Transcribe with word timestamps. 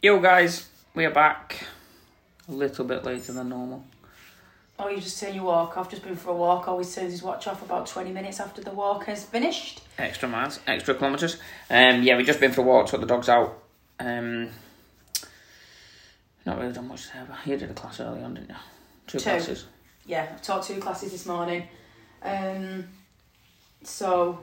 Yo, 0.00 0.20
guys, 0.20 0.68
we 0.94 1.04
are 1.04 1.10
back. 1.10 1.66
A 2.48 2.52
little 2.52 2.84
bit 2.84 3.04
later 3.04 3.32
than 3.32 3.48
normal. 3.48 3.84
Oh, 4.78 4.88
you 4.88 5.00
just 5.00 5.18
turn 5.18 5.34
you 5.34 5.42
walk 5.42 5.76
I've 5.76 5.90
Just 5.90 6.04
been 6.04 6.14
for 6.14 6.30
a 6.30 6.34
walk. 6.34 6.68
Always 6.68 6.94
turns 6.94 7.10
his 7.10 7.22
watch 7.22 7.48
off 7.48 7.62
about 7.62 7.88
twenty 7.88 8.12
minutes 8.12 8.38
after 8.38 8.62
the 8.62 8.70
walk 8.70 9.06
has 9.06 9.24
finished. 9.24 9.80
Extra 9.98 10.28
miles, 10.28 10.60
extra 10.68 10.94
kilometres. 10.94 11.38
Um, 11.68 12.02
yeah, 12.04 12.16
we've 12.16 12.26
just 12.26 12.38
been 12.38 12.52
for 12.52 12.60
a 12.60 12.64
walk, 12.64 12.86
took 12.86 13.00
the 13.00 13.06
dogs 13.06 13.28
out. 13.28 13.60
Um, 13.98 14.50
not 16.46 16.58
really 16.60 16.72
done 16.72 16.86
much 16.86 17.12
there, 17.12 17.26
but 17.28 17.44
you 17.44 17.56
did 17.56 17.70
a 17.70 17.74
class 17.74 17.98
early 17.98 18.22
on, 18.22 18.34
didn't 18.34 18.50
you? 18.50 18.56
Two, 19.08 19.18
Two. 19.18 19.24
classes. 19.24 19.66
Yeah, 20.06 20.28
I've 20.30 20.42
taught 20.42 20.62
two 20.62 20.78
classes 20.78 21.10
this 21.10 21.26
morning. 21.26 21.66
Um, 22.22 22.84
so 23.82 24.38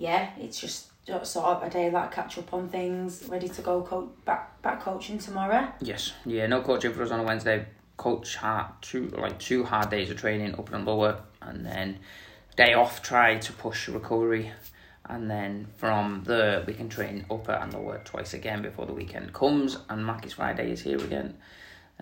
yeah, 0.00 0.30
it's 0.38 0.58
just 0.58 0.88
sort 1.24 1.44
of 1.44 1.62
a 1.62 1.68
day 1.68 1.90
that 1.90 2.10
catch 2.10 2.38
up 2.38 2.54
on 2.54 2.68
things. 2.68 3.28
Ready 3.28 3.48
to 3.50 3.60
go 3.60 3.82
co- 3.82 4.10
back 4.24 4.60
back 4.62 4.80
coaching 4.80 5.18
tomorrow. 5.18 5.70
Yes, 5.80 6.14
yeah, 6.24 6.46
no 6.46 6.62
coaching 6.62 6.94
for 6.94 7.02
us 7.02 7.10
on 7.10 7.20
a 7.20 7.22
Wednesday. 7.22 7.66
Coach 7.98 8.36
had 8.36 8.68
two 8.80 9.08
like 9.08 9.38
two 9.38 9.62
hard 9.62 9.90
days 9.90 10.10
of 10.10 10.16
training, 10.16 10.54
upper 10.58 10.74
and 10.74 10.86
lower, 10.86 11.20
and 11.42 11.66
then 11.66 11.98
day 12.56 12.72
off. 12.72 13.02
Try 13.02 13.36
to 13.36 13.52
push 13.52 13.88
recovery, 13.88 14.50
and 15.04 15.30
then 15.30 15.66
from 15.76 16.22
there 16.24 16.64
we 16.66 16.72
can 16.72 16.88
train 16.88 17.26
upper 17.30 17.52
and 17.52 17.74
lower 17.74 18.00
twice 18.02 18.32
again 18.32 18.62
before 18.62 18.86
the 18.86 18.94
weekend 18.94 19.34
comes. 19.34 19.76
And 19.90 20.06
Mackie's 20.06 20.32
Friday 20.32 20.72
is 20.72 20.80
here 20.80 20.98
again. 20.98 21.36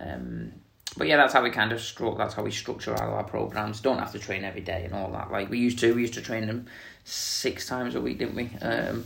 Um, 0.00 0.52
but 0.96 1.06
yeah, 1.06 1.16
that's 1.16 1.32
how 1.32 1.42
we 1.42 1.50
kind 1.50 1.72
of 1.72 1.78
stru- 1.78 2.16
That's 2.16 2.34
how 2.34 2.42
we 2.42 2.50
structure 2.50 2.94
all 2.94 3.14
our 3.14 3.24
programs. 3.24 3.80
Don't 3.80 3.98
have 3.98 4.12
to 4.12 4.18
train 4.18 4.44
every 4.44 4.60
day 4.60 4.84
and 4.84 4.94
all 4.94 5.10
that. 5.12 5.30
Like 5.30 5.50
we 5.50 5.58
used 5.58 5.78
to. 5.80 5.94
We 5.94 6.02
used 6.02 6.14
to 6.14 6.22
train 6.22 6.46
them 6.46 6.66
six 7.04 7.66
times 7.66 7.94
a 7.94 8.00
week, 8.00 8.18
didn't 8.18 8.34
we? 8.34 8.50
Um, 8.60 9.04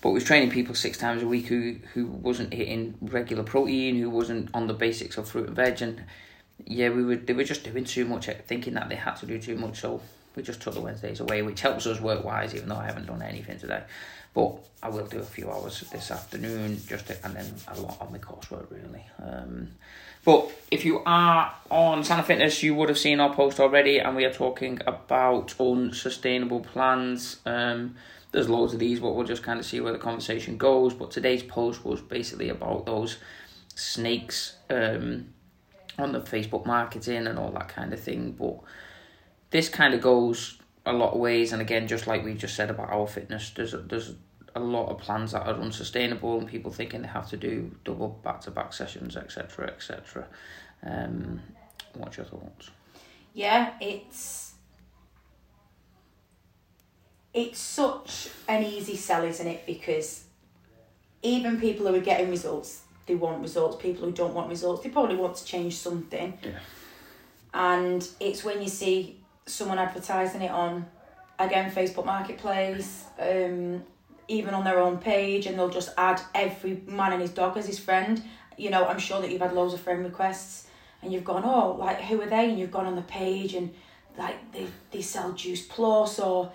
but 0.00 0.10
we 0.10 0.14
was 0.14 0.24
training 0.24 0.50
people 0.50 0.74
six 0.74 0.98
times 0.98 1.22
a 1.22 1.26
week 1.26 1.46
who 1.46 1.76
who 1.94 2.06
wasn't 2.06 2.52
hitting 2.52 2.94
regular 3.00 3.42
protein, 3.42 3.96
who 3.96 4.10
wasn't 4.10 4.50
on 4.54 4.66
the 4.66 4.74
basics 4.74 5.16
of 5.18 5.28
fruit 5.28 5.48
and 5.48 5.56
veg, 5.56 5.82
and 5.82 6.04
yeah, 6.64 6.90
we 6.90 7.04
were 7.04 7.16
they 7.16 7.32
were 7.32 7.44
just 7.44 7.64
doing 7.64 7.84
too 7.84 8.04
much, 8.04 8.26
thinking 8.46 8.74
that 8.74 8.88
they 8.88 8.96
had 8.96 9.16
to 9.16 9.26
do 9.26 9.38
too 9.38 9.56
much. 9.56 9.80
So 9.80 10.00
we 10.36 10.42
just 10.42 10.60
took 10.60 10.74
the 10.74 10.80
Wednesdays 10.80 11.20
away, 11.20 11.42
which 11.42 11.60
helps 11.60 11.86
us 11.86 12.00
work 12.00 12.24
wise, 12.24 12.54
even 12.54 12.68
though 12.68 12.76
I 12.76 12.84
haven't 12.84 13.06
done 13.06 13.22
anything 13.22 13.58
today. 13.58 13.82
But 14.34 14.58
I 14.82 14.90
will 14.90 15.06
do 15.06 15.18
a 15.18 15.24
few 15.24 15.50
hours 15.50 15.82
this 15.90 16.10
afternoon, 16.10 16.80
just 16.86 17.06
to, 17.06 17.24
and 17.24 17.34
then 17.34 17.54
a 17.68 17.80
lot 17.80 17.96
on 18.00 18.12
the 18.12 18.18
coursework 18.18 18.70
really. 18.70 19.04
Um, 19.22 19.68
but 20.26 20.52
if 20.72 20.84
you 20.84 21.02
are 21.06 21.54
on 21.70 22.02
Santa 22.02 22.24
Fitness, 22.24 22.60
you 22.60 22.74
would 22.74 22.88
have 22.88 22.98
seen 22.98 23.20
our 23.20 23.32
post 23.32 23.60
already, 23.60 24.00
and 24.00 24.16
we 24.16 24.24
are 24.24 24.32
talking 24.32 24.80
about 24.84 25.54
unsustainable 25.60 26.60
plans. 26.60 27.38
Um, 27.46 27.94
there's 28.32 28.48
loads 28.48 28.74
of 28.74 28.80
these, 28.80 28.98
but 28.98 29.12
we'll 29.12 29.24
just 29.24 29.44
kind 29.44 29.60
of 29.60 29.64
see 29.64 29.80
where 29.80 29.92
the 29.92 30.00
conversation 30.00 30.56
goes. 30.56 30.94
But 30.94 31.12
today's 31.12 31.44
post 31.44 31.84
was 31.84 32.00
basically 32.00 32.48
about 32.48 32.86
those 32.86 33.18
snakes 33.76 34.56
um, 34.68 35.28
on 35.96 36.10
the 36.10 36.20
Facebook 36.20 36.66
marketing 36.66 37.28
and 37.28 37.38
all 37.38 37.52
that 37.52 37.68
kind 37.68 37.92
of 37.92 38.00
thing. 38.00 38.32
But 38.32 38.56
this 39.50 39.68
kind 39.68 39.94
of 39.94 40.00
goes 40.00 40.58
a 40.84 40.92
lot 40.92 41.14
of 41.14 41.20
ways, 41.20 41.52
and 41.52 41.62
again, 41.62 41.86
just 41.86 42.08
like 42.08 42.24
we 42.24 42.34
just 42.34 42.56
said 42.56 42.68
about 42.68 42.90
our 42.90 43.06
fitness, 43.06 43.50
there's 43.50 43.76
there's 43.86 44.14
a 44.56 44.60
lot 44.60 44.88
of 44.88 44.98
plans 44.98 45.32
that 45.32 45.46
are 45.46 45.54
unsustainable, 45.54 46.38
and 46.38 46.48
people 46.48 46.72
thinking 46.72 47.02
they 47.02 47.08
have 47.08 47.28
to 47.30 47.36
do 47.36 47.70
double 47.84 48.08
back 48.24 48.40
to 48.42 48.50
back 48.50 48.72
sessions, 48.72 49.16
etc., 49.16 49.68
etc. 49.68 50.26
Um, 50.82 51.40
what's 51.94 52.16
your 52.16 52.26
thoughts? 52.26 52.70
Yeah, 53.34 53.74
it's 53.80 54.54
it's 57.34 57.58
such 57.58 58.30
an 58.48 58.64
easy 58.64 58.96
sell, 58.96 59.22
isn't 59.24 59.46
it? 59.46 59.66
Because 59.66 60.24
even 61.22 61.60
people 61.60 61.86
who 61.86 61.94
are 61.94 62.00
getting 62.00 62.30
results, 62.30 62.82
they 63.06 63.14
want 63.14 63.42
results. 63.42 63.76
People 63.80 64.06
who 64.06 64.12
don't 64.12 64.32
want 64.32 64.48
results, 64.48 64.82
they 64.82 64.88
probably 64.88 65.16
want 65.16 65.36
to 65.36 65.44
change 65.44 65.76
something. 65.76 66.38
Yeah. 66.42 66.58
And 67.52 68.08
it's 68.20 68.42
when 68.42 68.62
you 68.62 68.68
see 68.68 69.20
someone 69.44 69.78
advertising 69.78 70.42
it 70.42 70.50
on, 70.50 70.86
again, 71.38 71.70
Facebook 71.70 72.06
Marketplace, 72.06 73.04
um, 73.18 73.82
even 74.28 74.54
on 74.54 74.64
their 74.64 74.80
own 74.80 74.98
page, 74.98 75.46
and 75.46 75.58
they'll 75.58 75.68
just 75.68 75.90
add 75.96 76.20
every 76.34 76.82
man 76.86 77.12
and 77.12 77.22
his 77.22 77.30
dog 77.30 77.56
as 77.56 77.66
his 77.66 77.78
friend. 77.78 78.22
You 78.56 78.70
know, 78.70 78.86
I'm 78.86 78.98
sure 78.98 79.20
that 79.20 79.30
you've 79.30 79.40
had 79.40 79.52
loads 79.52 79.74
of 79.74 79.80
friend 79.80 80.04
requests, 80.04 80.66
and 81.02 81.12
you've 81.12 81.24
gone, 81.24 81.42
oh, 81.44 81.76
like 81.78 82.00
who 82.00 82.20
are 82.22 82.26
they? 82.26 82.48
And 82.50 82.58
you've 82.58 82.70
gone 82.70 82.86
on 82.86 82.96
the 82.96 83.02
page, 83.02 83.54
and 83.54 83.72
like 84.18 84.52
they 84.52 84.66
they 84.90 85.02
sell 85.02 85.32
Juice 85.32 85.66
Plus, 85.66 86.18
or 86.18 86.50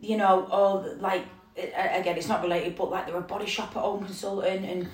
you 0.00 0.16
know, 0.16 0.46
or 0.50 0.96
like 1.00 1.24
again, 1.56 2.16
it's 2.16 2.28
not 2.28 2.42
related, 2.42 2.76
but 2.76 2.90
like 2.90 3.06
they're 3.06 3.16
a 3.16 3.22
body 3.22 3.46
shop 3.46 3.76
at 3.76 3.82
home 3.82 4.04
consultant, 4.04 4.64
and 4.64 4.88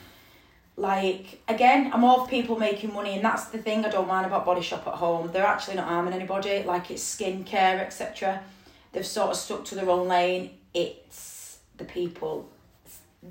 like 0.77 1.43
again, 1.47 1.91
I'm 1.93 2.05
all 2.05 2.27
people 2.27 2.59
making 2.59 2.93
money, 2.93 3.15
and 3.15 3.25
that's 3.25 3.47
the 3.47 3.59
thing 3.59 3.85
I 3.85 3.91
don't 3.91 4.09
mind 4.09 4.27
about 4.27 4.47
body 4.47 4.63
shop 4.63 4.87
at 4.87 4.95
home. 4.95 5.31
They're 5.33 5.47
actually 5.47 5.77
not 5.77 5.89
harming 5.89 6.15
anybody. 6.15 6.63
Like 6.63 6.91
it's 6.91 7.03
skincare, 7.03 7.81
etc. 7.81 8.43
They've 8.93 9.07
sort 9.07 9.31
of 9.31 9.37
stuck 9.37 9.65
to 9.67 9.75
their 9.75 9.91
own 9.91 10.09
lane. 10.09 10.51
It's 10.73 11.34
the 11.77 11.85
people 11.85 12.49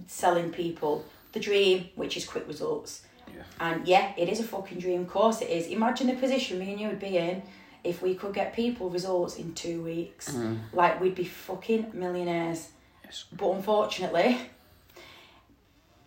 selling 0.08 0.52
people 0.52 1.06
the 1.34 1.40
dream, 1.40 1.90
which 1.96 2.16
is 2.16 2.26
quick 2.26 2.48
results. 2.48 3.04
Yeah. 3.28 3.44
And 3.60 3.88
yeah, 3.88 4.14
it 4.18 4.30
is 4.30 4.40
a 4.40 4.44
fucking 4.44 4.80
dream. 4.80 5.02
Of 5.02 5.10
course 5.10 5.42
it 5.42 5.50
is. 5.50 5.68
Imagine 5.68 6.08
the 6.08 6.14
position 6.14 6.60
me 6.60 6.72
and 6.72 6.80
you 6.80 6.88
would 6.88 7.00
be 7.00 7.18
in 7.18 7.42
if 7.84 8.02
we 8.02 8.16
could 8.16 8.34
get 8.34 8.54
people 8.54 8.90
results 8.90 9.36
in 9.38 9.54
two 9.54 9.82
weeks. 9.82 10.32
Mm. 10.32 10.60
Like 10.72 11.02
we'd 11.02 11.16
be 11.16 11.26
fucking 11.26 11.92
millionaires. 11.94 12.70
Yes. 13.04 13.26
But 13.32 13.52
unfortunately, 13.52 14.38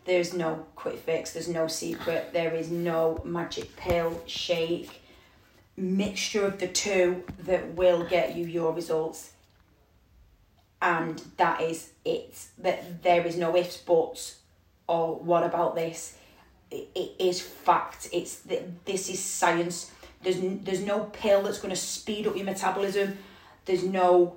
there's 0.05 0.33
no 0.33 0.67
quick 0.77 0.99
fix, 0.99 1.33
there's 1.33 1.49
no 1.49 1.67
secret, 1.67 2.31
there 2.33 2.55
is 2.55 2.71
no 2.71 3.21
magic 3.25 3.77
pill, 3.77 4.23
shake, 4.27 5.03
mixture 5.77 6.47
of 6.47 6.59
the 6.59 6.69
two 6.69 7.25
that 7.41 7.75
will 7.75 8.05
get 8.05 8.37
you 8.37 8.47
your 8.47 8.73
results. 8.73 9.33
And 10.81 11.19
that 11.37 11.61
is 11.61 11.91
it. 12.05 12.39
That 12.59 13.03
there 13.03 13.27
is 13.27 13.37
no 13.37 13.57
ifs, 13.57 13.79
buts, 13.79 14.39
or 14.87 15.17
what 15.17 15.43
about 15.43 15.75
this? 15.75 16.17
It, 16.71 16.89
it 16.95 17.13
is 17.19 17.41
fact. 17.41 18.09
It's 18.13 18.43
th- 18.43 18.63
this 18.85 19.09
is 19.09 19.21
science. 19.21 19.91
There's 20.23 20.39
there's 20.41 20.85
no 20.85 21.05
pill 21.05 21.43
that's 21.43 21.59
going 21.59 21.75
to 21.75 21.81
speed 21.81 22.27
up 22.27 22.37
your 22.37 22.45
metabolism. 22.45 23.19
There's 23.65 23.85
no 23.85 24.37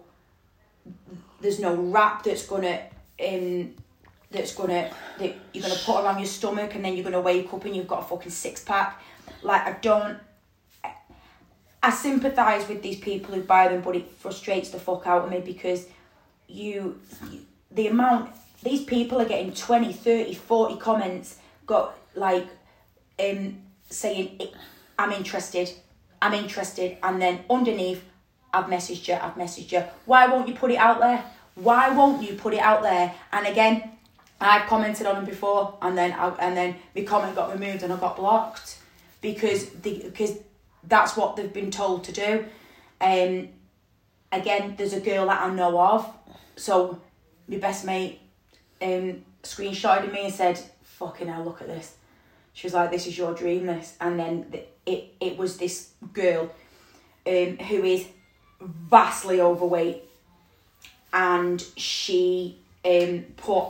there's 1.42 1.60
no 1.60 1.76
wrap 1.76 2.24
that's 2.24 2.46
gonna 2.46 2.82
um 3.26 3.74
that's 4.32 4.54
gonna 4.54 4.92
that 5.18 5.36
you're 5.54 5.64
gonna 5.64 5.80
put 5.86 6.04
around 6.04 6.20
your 6.20 6.28
stomach 6.28 6.76
and 6.76 6.86
then 6.86 6.96
you're 6.96 7.04
gonna 7.04 7.22
wake 7.22 7.54
up 7.54 7.66
and 7.66 7.76
you've 7.76 7.88
got 7.88 8.02
a 8.02 8.06
fucking 8.06 8.32
six 8.32 8.64
pack. 8.64 9.02
Like 9.42 9.66
I 9.66 9.74
don't 9.82 10.18
I 11.82 11.92
sympathise 11.92 12.68
with 12.68 12.82
these 12.82 13.00
people 13.00 13.34
who 13.34 13.42
buy 13.42 13.70
them 13.70 13.82
but 13.82 13.96
it 13.96 14.08
frustrates 14.08 14.70
the 14.70 14.80
fuck 14.80 15.08
out 15.08 15.24
of 15.24 15.32
me 15.32 15.40
because 15.40 15.86
you, 16.50 17.00
the 17.72 17.88
amount 17.88 18.32
these 18.64 18.84
people 18.84 19.22
are 19.22 19.26
getting 19.26 19.54
20, 19.54 19.94
30, 19.94 20.34
40 20.34 20.78
comments 20.78 21.38
got 21.66 21.98
like 22.16 22.48
um 23.20 23.58
saying 23.90 24.42
I'm 24.98 25.12
interested, 25.12 25.72
I'm 26.22 26.34
interested 26.34 26.98
and 27.02 27.22
then 27.22 27.42
underneath 27.50 28.04
I've 28.54 28.66
messaged 28.66 29.08
you, 29.08 29.14
I've 29.14 29.36
messaged 29.36 29.72
you. 29.72 29.84
Why 30.06 30.28
won't 30.28 30.48
you 30.48 30.56
put 30.56 30.72
it 30.72 30.78
out 30.78 31.00
there? 31.00 31.24
Why 31.56 31.90
won't 31.90 32.24
you 32.24 32.36
put 32.36 32.54
it 32.54 32.60
out 32.60 32.82
there? 32.82 33.14
And 33.32 33.46
again, 33.46 33.92
I've 34.42 34.68
commented 34.68 35.06
on 35.06 35.16
them 35.16 35.26
before, 35.26 35.78
and 35.82 35.98
then 35.98 36.14
I, 36.14 36.30
and 36.40 36.56
then 36.56 36.76
the 36.94 37.04
comment 37.04 37.36
got 37.36 37.52
removed 37.52 37.84
and 37.84 37.92
I 37.92 37.98
got 37.98 38.16
blocked 38.16 38.80
because 39.22 39.70
the 39.70 40.02
because 40.06 40.40
that's 40.86 41.18
what 41.18 41.36
they've 41.36 41.52
been 41.52 41.72
told 41.72 42.06
to 42.06 42.12
do. 42.12 42.46
Um, 43.02 43.50
again, 44.32 44.76
there's 44.78 44.94
a 44.94 45.02
girl 45.02 45.28
that 45.28 45.42
I 45.42 45.50
know 45.54 45.80
of, 45.80 46.12
so 46.56 47.00
my 47.48 47.58
best 47.58 47.86
mate 47.86 48.20
um 48.82 49.24
screenshotted 49.44 50.12
me 50.12 50.26
and 50.26 50.34
said, 50.34 50.60
"Fucking 50.84 51.28
hell, 51.28 51.44
look 51.44 51.62
at 51.62 51.68
this." 51.68 51.96
She 52.54 52.68
was 52.68 52.74
like, 52.74 52.92
"This 52.92 53.08
is 53.08 53.18
your 53.18 53.34
dream, 53.34 53.66
this," 53.66 53.96
and 54.02 54.20
then 54.20 54.46
the, 54.52 54.64
it 54.86 55.16
it 55.20 55.38
was 55.38 55.58
this 55.58 55.92
girl, 56.14 56.50
um, 57.28 57.58
who 57.58 57.84
is 57.84 58.06
vastly 58.62 59.40
overweight 59.40 60.04
and 61.14 61.62
she 61.76 62.58
um 62.86 63.26
put 63.38 63.68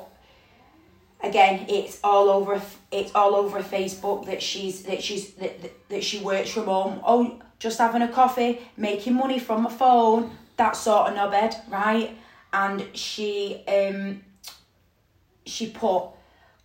again 1.23 1.65
it's 1.69 1.99
all 2.03 2.29
over 2.29 2.61
it's 2.91 3.13
all 3.15 3.35
over 3.35 3.59
facebook 3.61 4.25
that 4.25 4.41
she's 4.41 4.83
that 4.83 5.01
she's 5.01 5.33
that, 5.33 5.61
that, 5.61 5.89
that 5.89 6.03
she 6.03 6.19
works 6.19 6.49
from 6.49 6.65
home 6.65 6.99
oh 7.05 7.39
just 7.59 7.77
having 7.77 8.01
a 8.01 8.07
coffee 8.07 8.59
making 8.77 9.13
money 9.13 9.39
from 9.39 9.63
my 9.63 9.69
phone 9.69 10.31
that 10.57 10.75
sort 10.75 11.09
of 11.09 11.15
knobhead 11.15 11.55
right 11.69 12.17
and 12.53 12.85
she 12.93 13.63
um 13.67 14.21
she 15.45 15.67
put 15.71 16.03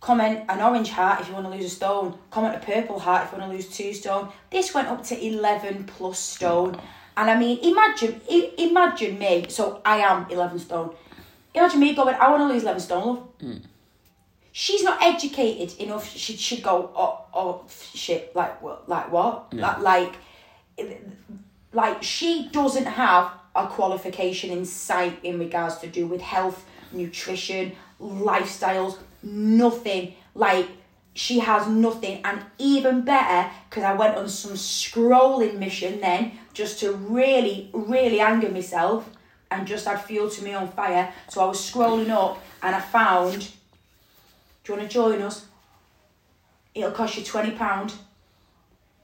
comment 0.01 0.45
an 0.49 0.61
orange 0.61 0.89
heart 0.89 1.21
if 1.21 1.27
you 1.27 1.33
want 1.33 1.45
to 1.47 1.51
lose 1.51 1.65
a 1.65 1.69
stone. 1.69 2.17
Comment 2.29 2.55
a 2.55 2.59
purple 2.59 2.99
heart 2.99 3.25
if 3.25 3.31
you 3.31 3.39
want 3.39 3.51
to 3.51 3.55
lose 3.55 3.69
two 3.75 3.93
stone. 3.93 4.29
This 4.51 4.73
went 4.73 4.87
up 4.87 5.03
to 5.05 5.25
11 5.25 5.85
plus 5.85 6.19
stone. 6.19 6.79
And 7.17 7.29
i 7.31 7.37
mean 7.39 7.57
imagine 7.59 8.19
i- 8.29 8.51
imagine 8.57 9.17
me 9.17 9.45
so 9.49 9.81
i 9.85 9.97
am 9.97 10.27
11 10.29 10.59
stone. 10.59 10.93
Imagine 11.53 11.79
me 11.79 11.95
going 11.95 12.15
i 12.15 12.29
want 12.29 12.41
to 12.41 12.47
lose 12.53 12.63
11 12.63 12.81
stone 12.81 13.05
love. 13.07 13.27
She's 14.51 14.83
not 14.83 15.01
educated 15.01 15.77
enough. 15.81 16.07
She 16.09 16.37
should 16.37 16.63
go, 16.63 16.89
oh, 16.95 17.25
oh 17.33 17.65
shit, 17.93 18.33
like 18.35 18.61
what, 18.61 18.87
like 18.87 19.11
what, 19.11 19.53
like, 19.81 20.13
like 21.73 22.01
she 22.03 22.47
doesn't 22.53 22.85
have 22.85 23.31
a 23.55 23.67
qualification 23.67 24.51
in 24.51 24.65
sight 24.65 25.17
in 25.23 25.39
regards 25.39 25.77
to 25.77 25.87
do 25.87 26.07
with 26.07 26.21
health, 26.21 26.65
nutrition, 26.91 27.71
lifestyles, 27.99 28.97
nothing. 29.23 30.15
Like 30.33 30.67
she 31.13 31.39
has 31.39 31.67
nothing, 31.67 32.21
and 32.25 32.43
even 32.57 33.01
better 33.01 33.49
because 33.69 33.83
I 33.83 33.93
went 33.93 34.17
on 34.17 34.27
some 34.27 34.53
scrolling 34.53 35.57
mission 35.57 36.01
then 36.01 36.33
just 36.53 36.79
to 36.81 36.91
really, 36.91 37.69
really 37.73 38.19
anger 38.19 38.49
myself 38.49 39.09
and 39.49 39.65
just 39.65 39.87
add 39.87 40.01
fuel 40.01 40.29
to 40.29 40.43
me 40.43 40.53
on 40.53 40.67
fire. 40.67 41.13
So 41.29 41.41
I 41.41 41.45
was 41.45 41.59
scrolling 41.59 42.09
up 42.09 42.43
and 42.61 42.75
I 42.75 42.81
found. 42.81 43.51
Do 44.63 44.73
you 44.73 44.79
want 44.79 44.89
to 44.89 44.93
join 44.93 45.21
us? 45.21 45.45
It'll 46.73 46.91
cost 46.91 47.17
you 47.17 47.23
twenty 47.23 47.51
pound. 47.51 47.93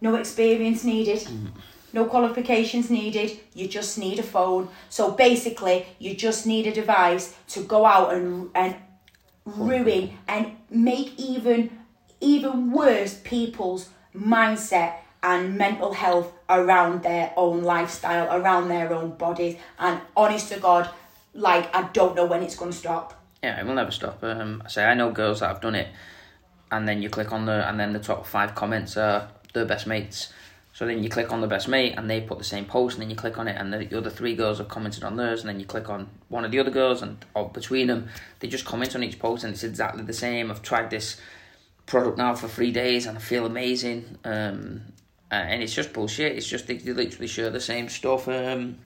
No 0.02 0.16
experience 0.16 0.84
needed. 0.84 1.20
Mm. 1.20 1.52
No 1.94 2.06
qualifications 2.06 2.90
needed. 2.90 3.40
You 3.54 3.68
just 3.68 3.98
need 3.98 4.20
a 4.20 4.24
phone. 4.24 4.70
So 4.90 5.12
basically, 5.12 5.86
you 6.00 6.16
just 6.16 6.46
need 6.46 6.68
a 6.68 6.74
device 6.74 7.36
to 7.50 7.64
go 7.64 7.86
out 7.86 8.14
and 8.14 8.50
and 8.56 8.76
ruin 9.46 10.18
and 10.28 10.56
make 10.70 11.14
even 11.18 11.70
even 12.20 12.72
worse 12.72 13.20
people's 13.24 13.90
mindset 14.16 14.96
and 15.24 15.58
mental 15.58 15.94
health 15.94 16.32
around 16.50 17.04
their 17.04 17.32
own 17.38 17.64
lifestyle, 17.64 18.36
around 18.36 18.70
their 18.70 18.94
own 18.94 19.12
bodies. 19.12 19.58
And 19.80 20.02
honest 20.16 20.52
to 20.52 20.60
God, 20.60 20.90
like 21.34 21.74
I 21.76 21.84
don't 21.94 22.16
know 22.16 22.26
when 22.26 22.44
it's 22.44 22.56
gonna 22.56 22.72
stop. 22.72 23.14
Yeah, 23.44 23.60
it 23.60 23.66
will 23.66 23.76
never 23.76 23.92
stop. 23.92 24.24
Um, 24.24 24.62
I 24.66 24.70
say 24.70 24.86
I 24.86 24.94
know 24.94 25.12
girls 25.12 25.40
that 25.40 25.48
have 25.48 25.62
done 25.62 25.76
it, 25.76 25.90
and 26.72 26.88
then 26.88 27.02
you 27.02 27.10
click 27.10 27.32
on 27.32 27.46
the 27.46 27.68
and 27.68 27.80
then 27.80 27.94
the 27.94 28.00
top 28.00 28.26
five 28.26 28.56
comments 28.56 28.98
are 28.98 29.30
their 29.54 29.66
best 29.66 29.88
mates. 29.88 30.32
So 30.82 30.88
then 30.88 31.04
you 31.04 31.10
click 31.10 31.32
on 31.32 31.42
the 31.42 31.48
best 31.48 31.68
mate, 31.68 31.94
and 31.96 32.10
they 32.10 32.22
put 32.22 32.40
the 32.40 32.44
same 32.44 32.66
post, 32.66 32.96
and 32.96 33.04
then 33.04 33.12
you 33.12 33.16
click 33.16 33.38
on 33.38 33.48
it, 33.48 33.56
and 33.56 33.72
the 33.72 33.96
other 33.96 34.10
three 34.10 34.34
girls 34.34 34.58
have 34.58 34.68
commented 34.68 35.04
on 35.04 35.16
theirs, 35.16 35.42
and 35.42 35.50
then 35.50 35.60
you 35.60 35.66
click 35.68 35.92
on 35.92 36.10
one 36.28 36.44
of 36.44 36.50
the 36.50 36.58
other 36.58 36.72
girls, 36.72 37.04
and 37.04 37.24
between 37.54 37.86
them, 37.86 38.10
they 38.40 38.48
just 38.48 38.66
comment 38.66 38.96
on 38.96 39.04
each 39.04 39.20
post, 39.20 39.44
and 39.44 39.54
it's 39.54 39.64
exactly 39.64 40.02
the 40.02 40.12
same. 40.12 40.50
I've 40.50 40.64
tried 40.64 40.90
this 40.90 41.22
product 41.86 42.18
now 42.18 42.34
for 42.34 42.48
three 42.48 42.72
days, 42.72 43.06
and 43.06 43.16
I 43.16 43.22
feel 43.22 43.46
amazing. 43.46 44.18
Um, 44.26 44.82
and 45.30 45.62
it's 45.62 45.76
just 45.76 45.94
bullshit. 45.94 46.36
It's 46.36 46.48
just 46.48 46.66
they, 46.66 46.78
they 46.78 46.94
literally 46.94 47.28
share 47.28 47.52
the 47.52 47.62
same 47.62 47.88
stuff. 47.88 48.28
Um, 48.28 48.80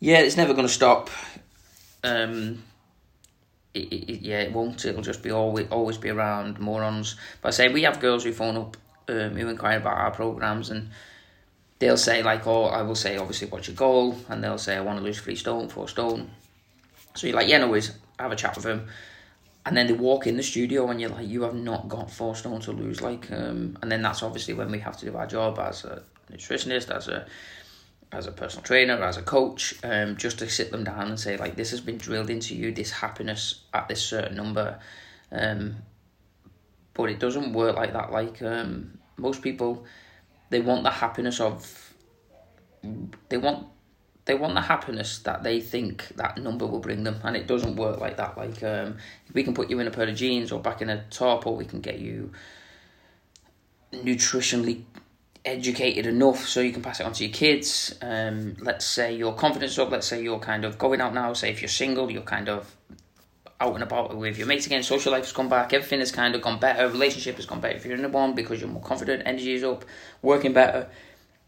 yeah, 0.00 0.20
it's 0.20 0.38
never 0.38 0.54
going 0.54 0.66
to 0.66 0.72
stop. 0.72 1.10
Um, 2.04 2.62
it, 3.74 3.92
it, 3.92 4.22
yeah, 4.22 4.40
it 4.40 4.52
won't. 4.54 4.82
It'll 4.86 5.02
just 5.02 5.22
be 5.22 5.30
always 5.30 5.66
always 5.70 5.98
be 5.98 6.08
around 6.08 6.58
morons. 6.58 7.16
But 7.42 7.48
I 7.48 7.50
say 7.50 7.68
we 7.68 7.82
have 7.82 8.00
girls 8.00 8.24
who 8.24 8.32
phone 8.32 8.56
up 8.56 8.78
um, 9.08 9.36
who 9.36 9.48
inquire 9.48 9.78
about 9.78 9.96
our 9.96 10.10
programs, 10.10 10.70
and 10.70 10.90
they'll 11.78 11.96
say 11.96 12.22
like, 12.22 12.46
"Oh, 12.46 12.64
I 12.64 12.82
will 12.82 12.94
say 12.94 13.16
obviously 13.16 13.48
what's 13.48 13.68
your 13.68 13.76
goal," 13.76 14.16
and 14.28 14.42
they'll 14.42 14.58
say, 14.58 14.76
"I 14.76 14.80
want 14.80 14.98
to 14.98 15.04
lose 15.04 15.20
three 15.20 15.36
stone, 15.36 15.68
four 15.68 15.88
stone." 15.88 16.30
So 17.14 17.26
you're 17.26 17.36
like, 17.36 17.48
"Yeah, 17.48 17.58
no 17.58 17.68
worries." 17.68 17.92
Have 18.18 18.32
a 18.32 18.36
chat 18.36 18.54
with 18.56 18.64
them, 18.64 18.88
and 19.66 19.76
then 19.76 19.86
they 19.86 19.92
walk 19.92 20.26
in 20.26 20.36
the 20.36 20.42
studio, 20.42 20.88
and 20.90 21.00
you're 21.00 21.10
like, 21.10 21.28
"You 21.28 21.42
have 21.42 21.54
not 21.54 21.88
got 21.88 22.10
four 22.10 22.34
stone 22.34 22.60
to 22.62 22.72
lose." 22.72 23.00
Like, 23.00 23.30
um, 23.30 23.76
and 23.82 23.92
then 23.92 24.02
that's 24.02 24.22
obviously 24.22 24.54
when 24.54 24.70
we 24.70 24.78
have 24.80 24.96
to 24.98 25.06
do 25.06 25.16
our 25.16 25.26
job 25.26 25.58
as 25.58 25.84
a 25.84 26.02
nutritionist, 26.32 26.90
as 26.94 27.08
a 27.08 27.26
as 28.12 28.26
a 28.26 28.32
personal 28.32 28.62
trainer, 28.62 29.02
as 29.02 29.16
a 29.16 29.22
coach, 29.22 29.74
um, 29.82 30.16
just 30.16 30.38
to 30.38 30.48
sit 30.48 30.70
them 30.70 30.84
down 30.84 31.08
and 31.08 31.20
say 31.20 31.36
like, 31.36 31.56
"This 31.56 31.70
has 31.72 31.80
been 31.80 31.98
drilled 31.98 32.30
into 32.30 32.54
you. 32.54 32.72
This 32.72 32.90
happiness 32.90 33.62
at 33.74 33.88
this 33.88 34.02
certain 34.02 34.36
number." 34.36 34.78
Um, 35.30 35.76
but 36.96 37.10
it 37.10 37.18
doesn't 37.18 37.52
work 37.52 37.76
like 37.76 37.92
that. 37.92 38.10
Like 38.10 38.40
um, 38.42 38.98
most 39.16 39.42
people, 39.42 39.84
they 40.50 40.60
want 40.60 40.82
the 40.82 40.90
happiness 40.90 41.40
of, 41.40 41.94
they 43.28 43.36
want, 43.36 43.66
they 44.24 44.34
want 44.34 44.54
the 44.54 44.62
happiness 44.62 45.18
that 45.20 45.42
they 45.42 45.60
think 45.60 46.08
that 46.16 46.38
number 46.38 46.66
will 46.66 46.80
bring 46.80 47.04
them, 47.04 47.20
and 47.22 47.36
it 47.36 47.46
doesn't 47.46 47.76
work 47.76 48.00
like 48.00 48.16
that. 48.16 48.36
Like 48.36 48.62
um, 48.62 48.96
we 49.32 49.44
can 49.44 49.54
put 49.54 49.70
you 49.70 49.78
in 49.78 49.86
a 49.86 49.90
pair 49.90 50.08
of 50.08 50.16
jeans 50.16 50.50
or 50.50 50.60
back 50.60 50.82
in 50.82 50.88
a 50.88 51.04
top, 51.10 51.46
or 51.46 51.54
we 51.54 51.64
can 51.64 51.80
get 51.80 51.98
you 51.98 52.32
nutritionally 53.92 54.82
educated 55.44 56.06
enough 56.06 56.48
so 56.48 56.60
you 56.60 56.72
can 56.72 56.82
pass 56.82 56.98
it 56.98 57.06
on 57.06 57.12
to 57.12 57.24
your 57.24 57.32
kids. 57.32 57.96
Um, 58.02 58.56
let's 58.60 58.84
say 58.84 59.14
your 59.14 59.34
confidence 59.34 59.78
up. 59.78 59.90
Let's 59.90 60.08
say 60.08 60.22
you're 60.22 60.40
kind 60.40 60.64
of 60.64 60.76
going 60.76 61.00
out 61.00 61.14
now. 61.14 61.32
Say 61.34 61.50
if 61.50 61.62
you're 61.62 61.68
single, 61.68 62.10
you're 62.10 62.22
kind 62.22 62.48
of 62.48 62.74
out 63.60 63.74
and 63.74 63.82
about 63.82 64.16
with 64.16 64.36
your 64.36 64.46
mates 64.46 64.66
again, 64.66 64.82
social 64.82 65.12
life 65.12 65.24
has 65.24 65.32
come 65.32 65.48
back, 65.48 65.72
everything 65.72 66.00
has 66.00 66.12
kind 66.12 66.34
of 66.34 66.42
gone 66.42 66.58
better, 66.58 66.88
relationship 66.88 67.36
has 67.36 67.46
gone 67.46 67.60
better. 67.60 67.76
If 67.76 67.86
you're 67.86 67.96
in 67.96 68.04
a 68.04 68.08
one 68.08 68.34
because 68.34 68.60
you're 68.60 68.70
more 68.70 68.82
confident, 68.82 69.22
energy 69.24 69.54
is 69.54 69.64
up, 69.64 69.84
working 70.22 70.52
better, 70.52 70.88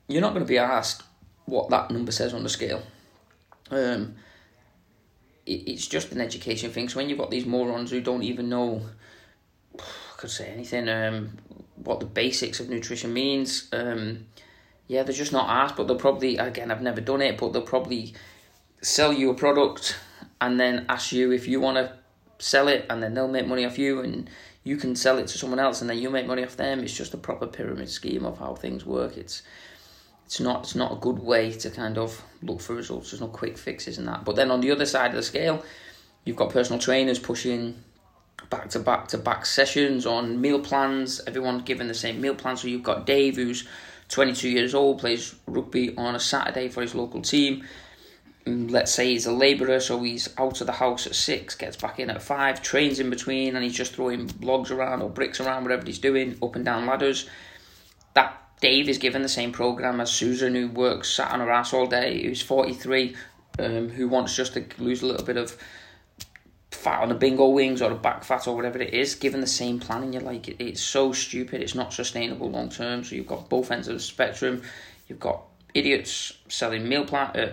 you're 0.09 0.23
not 0.23 0.33
going 0.33 0.45
to 0.45 0.49
be 0.49 0.59
asked 0.59 1.03
what 1.45 1.69
that 1.71 1.91
number 1.91 2.13
says 2.13 2.33
on 2.33 2.43
the 2.43 2.49
scale. 2.49 2.83
Um, 3.71 4.17
it, 5.45 5.69
it's 5.69 5.87
just 5.87 6.13
an 6.13 6.21
education 6.21 6.71
thing. 6.71 6.89
So 6.89 6.97
when 6.97 7.09
you've 7.09 7.19
got 7.19 7.31
these 7.31 7.47
morons 7.47 7.91
who 7.91 8.01
don't 8.01 8.23
even 8.23 8.49
know, 8.49 8.83
I 9.79 9.83
could 10.17 10.31
say 10.31 10.49
anything, 10.49 10.89
um, 10.89 11.37
what 11.77 12.01
the 12.01 12.07
basics 12.07 12.59
of 12.61 12.71
nutrition 12.71 13.13
means, 13.13 13.69
um, 13.73 14.27
yeah, 14.87 15.03
they're 15.03 15.15
just 15.15 15.33
not 15.33 15.49
asked, 15.49 15.77
but 15.77 15.87
they'll 15.87 15.97
probably, 15.97 16.39
again, 16.39 16.71
I've 16.71 16.83
never 16.83 17.03
done 17.03 17.21
it, 17.21 17.37
but 17.37 17.53
they'll 17.53 17.63
probably 17.63 18.15
sell 18.81 19.13
you 19.13 19.31
a 19.31 19.35
product 19.35 19.99
and 20.41 20.59
then 20.59 20.87
ask 20.89 21.13
you 21.13 21.33
if 21.33 21.47
you 21.47 21.61
want 21.61 21.77
to 21.77 21.98
sell 22.39 22.69
it 22.69 22.87
and 22.89 23.03
then 23.03 23.15
they'll 23.15 23.29
make 23.29 23.47
money 23.47 23.65
off 23.65 23.79
you 23.79 24.01
and 24.01 24.31
you 24.65 24.77
can 24.77 24.95
sell 24.95 25.19
it 25.19 25.27
to 25.29 25.39
someone 25.39 25.59
else 25.59 25.81
and 25.81 25.89
then 25.89 25.99
you 25.99 26.11
make 26.11 26.27
money 26.27 26.45
off 26.45 26.57
them. 26.57 26.81
It's 26.81 26.97
just 26.97 27.15
a 27.15 27.19
proper 27.19 27.47
pyramid 27.47 27.89
scheme 27.89 28.25
of 28.25 28.39
how 28.39 28.55
things 28.55 28.85
work. 28.85 29.17
It's 29.17 29.43
it's 30.27 30.41
not 30.41 30.65
it's 30.65 30.75
not 30.75 30.93
a 30.93 30.97
good 30.97 31.19
way 31.19 31.53
to 31.53 31.71
kind 31.71 31.99
of 31.99 32.23
look 32.43 32.61
for 32.61 32.75
results. 32.75 33.11
There's 33.11 33.21
no 33.21 33.29
quick 33.29 33.57
fixes 33.57 33.99
in 33.99 34.07
that. 34.07 34.25
But 34.25 34.37
then 34.37 34.51
on 34.51 34.61
the 34.61 34.71
other 34.71 34.87
side 34.87 35.11
of 35.11 35.17
the 35.17 35.23
scale 35.23 35.65
you've 36.25 36.37
got 36.37 36.51
personal 36.51 36.81
trainers 36.81 37.19
pushing 37.19 37.83
back 38.51 38.69
to 38.71 38.79
back 38.79 39.09
to 39.09 39.19
back 39.19 39.47
sessions 39.47 40.07
on 40.07 40.41
meal 40.41 40.61
plans. 40.61 41.21
Everyone 41.27 41.61
given 41.61 41.89
the 41.89 41.95
same 41.95 42.21
meal 42.21 42.35
plan. 42.35 42.57
So 42.57 42.69
you've 42.69 42.83
got 42.83 43.07
Dave 43.07 43.37
who's 43.37 43.67
22 44.09 44.49
years 44.49 44.75
old 44.75 44.99
plays 44.99 45.35
rugby 45.47 45.97
on 45.97 46.15
a 46.15 46.21
Saturday 46.21 46.69
for 46.69 46.83
his 46.83 46.95
local 46.95 47.23
team 47.23 47.65
let's 48.49 48.93
say 48.93 49.13
he's 49.13 49.27
a 49.27 49.33
labourer, 49.33 49.81
so 49.81 50.03
he's 50.03 50.29
out 50.39 50.61
of 50.61 50.67
the 50.67 50.73
house 50.73 51.07
at 51.07 51.15
six, 51.15 51.55
gets 51.55 51.77
back 51.77 51.99
in 51.99 52.11
at 52.11 52.23
five, 52.23 52.63
trains 52.63 53.01
in 53.01 53.11
between, 53.11 53.55
and 53.55 53.65
he's 53.65 53.77
just 53.77 53.95
throwing 53.95 54.31
logs 54.41 54.71
around 54.71 55.03
or 55.03 55.11
bricks 55.11 55.41
around, 55.41 55.63
whatever 55.63 55.85
he's 55.85 55.99
doing, 55.99 56.37
up 56.43 56.57
and 56.57 56.65
down 56.65 56.87
ladders. 56.87 57.29
That 58.15 58.43
Dave 58.61 58.89
is 58.89 58.99
given 58.99 59.23
the 59.23 59.29
same 59.29 59.53
program 59.53 60.01
as 60.01 60.11
Susan, 60.11 60.55
who 60.55 60.69
works 60.69 61.11
sat 61.11 61.31
on 61.31 61.41
her 61.41 61.51
ass 61.51 61.73
all 61.73 61.87
day, 61.87 62.23
who's 62.23 62.43
43, 62.43 63.17
um, 63.59 63.89
who 63.89 64.09
wants 64.09 64.35
just 64.35 64.55
to 64.55 64.65
lose 64.79 65.03
a 65.03 65.07
little 65.07 65.27
bit 65.27 65.37
of 65.37 65.57
fat 66.71 67.01
on 67.03 67.09
the 67.09 67.15
bingo 67.15 67.49
wings 67.49 67.83
or 67.83 67.89
the 67.89 67.95
back 67.97 68.25
fat 68.25 68.47
or 68.47 68.55
whatever 68.55 68.79
it 68.79 68.95
is, 68.95 69.15
given 69.15 69.41
the 69.41 69.47
same 69.47 69.81
plan, 69.81 70.03
and 70.03 70.15
you're 70.15 70.23
like, 70.23 70.49
it, 70.49 70.57
it's 70.61 70.81
so 70.81 71.13
stupid, 71.13 71.63
it's 71.63 71.75
not 71.75 71.93
sustainable 71.93 72.51
long 72.51 72.69
term. 72.69 73.05
So 73.05 73.15
you've 73.17 73.27
got 73.27 73.49
both 73.49 73.71
ends 73.71 73.89
of 73.89 73.95
the 73.95 74.01
spectrum. 74.01 74.63
You've 75.09 75.21
got 75.21 75.43
idiots 75.75 76.33
selling 76.49 76.89
meal 76.89 77.05
plan. 77.05 77.37
Uh, 77.37 77.53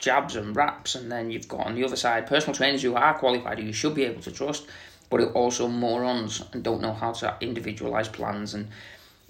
jabs 0.00 0.34
and 0.34 0.56
wraps, 0.56 0.94
and 0.94 1.12
then 1.12 1.30
you've 1.30 1.48
got 1.48 1.66
on 1.66 1.74
the 1.74 1.84
other 1.84 1.96
side 1.96 2.26
personal 2.26 2.54
trainers 2.54 2.82
who 2.82 2.94
are 2.94 3.18
qualified, 3.18 3.58
who 3.58 3.66
you 3.66 3.72
should 3.72 3.94
be 3.94 4.04
able 4.04 4.22
to 4.22 4.32
trust, 4.32 4.66
but 5.08 5.20
are 5.20 5.32
also 5.32 5.68
morons 5.68 6.42
and 6.52 6.64
don't 6.64 6.80
know 6.80 6.92
how 6.92 7.12
to 7.12 7.36
individualize 7.40 8.08
plans. 8.08 8.54
And 8.54 8.68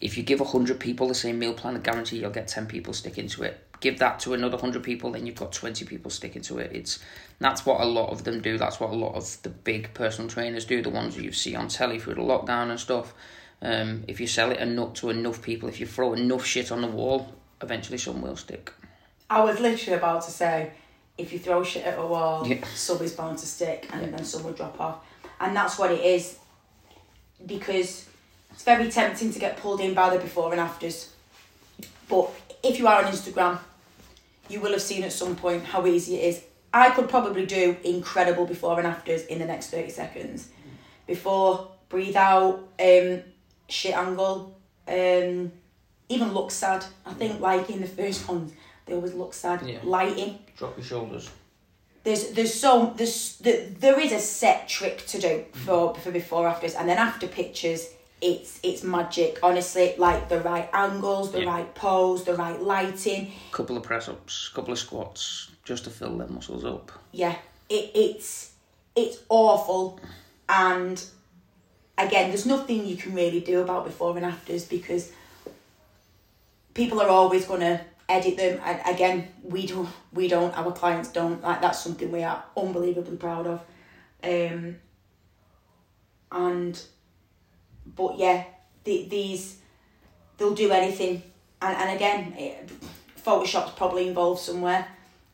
if 0.01 0.17
you 0.17 0.23
give 0.23 0.41
hundred 0.41 0.81
people 0.81 1.09
the 1.09 1.15
same 1.15 1.39
meal 1.39 1.53
plan, 1.53 1.77
I 1.77 1.81
guarantee 1.81 2.19
you'll 2.19 2.31
get 2.31 2.49
ten 2.49 2.67
people 2.67 2.95
sticking 2.95 3.29
to 3.29 3.43
it. 3.43 3.67
Give 3.81 3.99
that 3.99 4.21
to 4.21 4.35
another 4.35 4.59
hundred 4.59 4.83
people, 4.83 5.13
then 5.13 5.27
you've 5.27 5.37
got 5.37 5.53
twenty 5.53 5.85
people 5.85 6.11
sticking 6.11 6.43
to 6.43 6.59
it. 6.59 6.71
It's 6.73 7.01
that's 7.39 7.67
what 7.67 7.81
a 7.81 7.85
lot 7.85 8.11
of 8.11 8.25
them 8.25 8.41
do. 8.41 8.57
That's 8.57 8.79
what 8.79 8.91
a 8.91 8.95
lot 8.95 9.15
of 9.15 9.43
the 9.43 9.49
big 9.49 9.93
personal 9.95 10.31
trainers 10.31 10.65
do. 10.65 10.83
The 10.83 10.91
ones 10.91 11.17
you 11.17 11.33
see 11.33 11.57
on 11.57 11.69
telly 11.69 11.99
through 11.99 12.15
the 12.15 12.23
lockdown 12.23 12.71
and 12.71 12.79
stuff. 12.79 13.15
Um, 13.63 14.05
if 14.09 14.21
you 14.21 14.27
sell 14.27 14.51
it 14.51 14.59
enough 14.59 14.95
to 14.95 15.11
enough 15.11 15.43
people, 15.43 15.69
if 15.69 15.81
you 15.81 15.87
throw 15.87 16.15
enough 16.15 16.47
shit 16.47 16.73
on 16.73 16.81
the 16.81 16.87
wall, 16.87 17.35
eventually 17.61 17.99
some 17.99 18.23
will 18.23 18.37
stick. 18.37 18.73
I 19.31 19.41
was 19.45 19.61
literally 19.61 19.97
about 19.97 20.23
to 20.25 20.31
say, 20.33 20.73
if 21.17 21.33
you 21.33 21.39
throw 21.39 21.63
shit 21.63 21.85
at 21.87 21.99
a 21.99 22.05
wall, 22.07 22.45
Yeah. 22.47 22.65
some 22.75 23.01
is 23.03 23.13
bound 23.13 23.39
to 23.39 23.47
stick, 23.47 23.89
and 23.93 24.13
then 24.13 24.25
some 24.25 24.43
will 24.43 24.53
drop 24.53 24.81
off, 24.81 24.97
and 25.39 25.55
that's 25.57 25.79
what 25.79 25.93
it 25.93 26.01
is. 26.05 26.37
Because 27.47 28.07
it's 28.51 28.65
very 28.65 28.91
tempting 28.91 29.33
to 29.33 29.39
get 29.39 29.57
pulled 29.57 29.81
in 29.81 29.95
by 29.95 30.11
the 30.15 30.19
before 30.21 30.51
and 30.53 30.61
afters. 30.61 31.11
But 32.09 32.31
if 32.63 32.79
you 32.79 32.87
are 32.89 33.05
on 33.05 33.11
Instagram, 33.13 33.59
you 34.49 34.61
will 34.61 34.73
have 34.73 34.83
seen 34.83 35.05
at 35.05 35.13
some 35.13 35.37
point 35.37 35.65
how 35.65 35.87
easy 35.87 36.17
it 36.17 36.25
is. 36.25 36.43
I 36.75 36.91
could 36.91 37.09
probably 37.09 37.47
do 37.47 37.77
incredible 37.85 38.47
before 38.47 38.79
and 38.79 38.87
afters 38.87 39.23
in 39.27 39.39
the 39.39 39.47
next 39.47 39.71
thirty 39.71 39.91
seconds. 39.91 40.49
Before, 41.07 41.69
breathe 41.89 42.17
out, 42.17 42.69
um, 42.79 43.23
shit 43.69 43.97
angle, 43.97 44.55
um, 44.89 45.53
even 46.09 46.33
look 46.33 46.51
sad. 46.51 46.85
I 47.07 47.13
think 47.15 47.41
like 47.41 47.71
in 47.71 47.81
the 47.81 47.87
first 47.89 48.29
ones, 48.29 48.53
they 48.91 48.97
always 48.97 49.15
look 49.15 49.33
sad. 49.33 49.63
Yeah. 49.67 49.79
Lighting, 49.83 50.39
Drop 50.59 50.77
your 50.77 50.85
shoulders. 50.85 51.31
there's 52.05 52.31
there's 52.33 52.53
so 52.55 52.93
there's 52.97 53.37
there 53.85 53.99
is 54.01 54.13
a 54.13 54.19
set 54.19 54.69
trick 54.69 55.07
to 55.07 55.19
do 55.21 55.29
mm. 55.29 55.57
for 55.65 55.95
for 55.95 56.11
before 56.11 56.47
afters 56.49 56.75
and 56.75 56.89
then 56.89 56.99
after 56.99 57.27
pictures 57.27 57.89
it's 58.23 58.59
it's 58.63 58.83
magic 58.83 59.39
honestly 59.43 59.95
like 59.99 60.29
the 60.29 60.41
right 60.41 60.69
angles 60.73 61.31
the 61.33 61.41
Yeah. 61.43 61.51
right 61.55 61.75
pose 61.75 62.25
the 62.25 62.35
right 62.35 62.61
lighting 62.61 63.33
couple 63.53 63.77
of 63.77 63.83
press 63.83 64.09
ups, 64.09 64.49
couple 64.55 64.73
of 64.73 64.79
squats, 64.79 65.51
just 65.65 65.85
to 65.85 65.91
fill 65.91 66.17
their 66.19 66.29
muscles 66.29 66.65
up. 66.65 66.91
yeah 67.13 67.37
it, 67.69 67.91
it's 67.95 68.53
it's 68.97 69.19
awful 69.29 70.01
and 70.49 70.97
again 71.99 72.29
there's 72.31 72.47
nothing 72.47 72.87
you 72.87 72.97
can 72.97 73.13
really 73.15 73.41
do 73.41 73.61
about 73.61 73.85
before 73.85 74.17
and 74.17 74.27
afters 74.27 74.65
because 74.65 75.13
people 76.75 77.01
are 77.03 77.09
always 77.09 77.45
going 77.47 77.61
to 77.61 77.81
edit 78.11 78.37
them 78.37 78.61
and 78.65 78.81
again 78.95 79.29
we 79.43 79.67
don't 79.67 79.89
we 80.13 80.27
don't 80.29 80.57
our 80.59 80.73
clients 80.73 81.11
don't 81.11 81.41
like 81.43 81.61
that's 81.61 81.81
something 81.83 82.11
we 82.11 82.23
are 82.23 82.43
unbelievably 82.57 83.17
proud 83.17 83.47
of 83.47 83.61
um 84.25 84.77
and 86.33 86.83
but 87.87 88.19
yeah 88.19 88.45
the, 88.85 89.07
these 89.09 89.59
they'll 90.37 90.55
do 90.55 90.71
anything 90.71 91.23
and, 91.63 91.77
and 91.77 91.97
again 91.97 92.33
it, 92.37 92.69
photoshop's 93.25 93.73
probably 93.73 94.09
involved 94.09 94.41
somewhere 94.41 94.87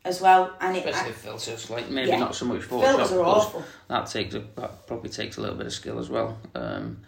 as 0.05 0.21
well 0.21 0.55
and 0.61 0.77
it 0.77 0.87
Especially 0.87 1.13
filters, 1.13 1.71
like 1.71 1.89
maybe 1.91 2.11
Yeah. 2.11 2.19
not 2.21 2.35
so 2.35 2.45
much 2.45 2.63
Photoshop. 2.63 2.81
filters 2.97 3.13
are 3.13 3.23
awful 3.25 3.65
That 3.89 4.07
takes 4.07 4.35
a, 4.35 4.41
that 4.57 4.87
probably 4.87 5.11
takes 5.11 5.37
a 5.39 5.41
little 5.41 5.57
bit 5.57 5.67
of 5.67 5.73
skill 5.73 5.99
as 5.99 6.09
well. 6.09 6.39
Um, 6.55 6.99